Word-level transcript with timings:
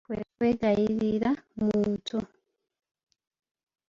Kwe 0.05 0.17
kwegayirira 0.35 1.29
muntu. 1.63 2.17